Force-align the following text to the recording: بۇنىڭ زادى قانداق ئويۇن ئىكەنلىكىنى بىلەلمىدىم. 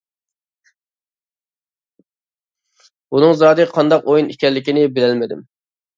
بۇنىڭ 3.17 3.35
زادى 3.43 3.69
قانداق 3.77 4.11
ئويۇن 4.11 4.37
ئىكەنلىكىنى 4.37 4.87
بىلەلمىدىم. 4.97 5.45